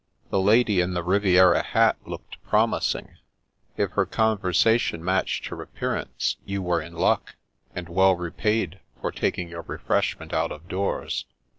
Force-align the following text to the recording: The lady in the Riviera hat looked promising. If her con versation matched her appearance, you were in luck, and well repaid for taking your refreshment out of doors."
The 0.31 0.39
lady 0.39 0.81
in 0.81 0.95
the 0.95 1.03
Riviera 1.03 1.61
hat 1.61 1.95
looked 2.07 2.41
promising. 2.43 3.17
If 3.77 3.91
her 3.91 4.07
con 4.07 4.39
versation 4.39 5.01
matched 5.01 5.45
her 5.49 5.61
appearance, 5.61 6.37
you 6.43 6.63
were 6.63 6.81
in 6.81 6.93
luck, 6.95 7.35
and 7.75 7.87
well 7.87 8.15
repaid 8.15 8.79
for 8.99 9.11
taking 9.11 9.47
your 9.49 9.61
refreshment 9.61 10.33
out 10.33 10.51
of 10.51 10.67
doors." 10.67 11.25